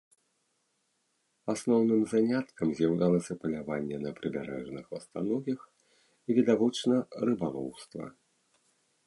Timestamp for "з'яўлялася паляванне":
2.79-3.97